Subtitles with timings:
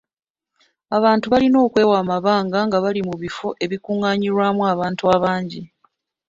[0.97, 5.61] Abantu balina okwewa amabanga nga bali mu bifo ebikungaanirwamu abantu abangi.